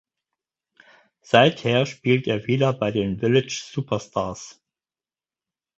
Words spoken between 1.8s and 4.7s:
spielt er wieder bei den Village Superstars.